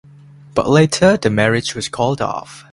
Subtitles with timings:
[0.55, 2.65] But later the marriage was called off.